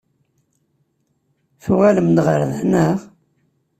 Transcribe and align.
Tuɣalem-d 1.63 2.17
ɣer 2.25 2.41
da, 2.51 2.59
naɣ? 2.71 2.99